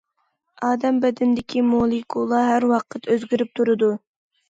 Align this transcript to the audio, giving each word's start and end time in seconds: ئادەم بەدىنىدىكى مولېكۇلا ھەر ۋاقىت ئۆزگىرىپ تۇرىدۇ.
ئادەم 0.69 0.97
بەدىنىدىكى 1.03 1.63
مولېكۇلا 1.69 2.43
ھەر 2.51 2.69
ۋاقىت 2.75 3.15
ئۆزگىرىپ 3.15 3.57
تۇرىدۇ. 3.61 3.97